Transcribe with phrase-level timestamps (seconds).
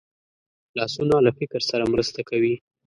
[0.77, 2.55] لاسونه له فکر سره مرسته کوي